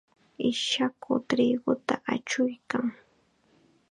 [0.49, 2.85] Ishaku triquta achuykan.